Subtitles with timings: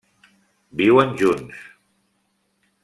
[0.81, 1.61] Viuen junts.